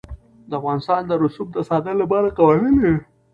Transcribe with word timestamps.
افغانستان 0.59 1.01
د 1.07 1.11
رسوب 1.23 1.47
د 1.53 1.57
ساتنې 1.69 1.95
لپاره 2.01 2.35
قوانین 2.37 2.75
لري. 2.83 2.97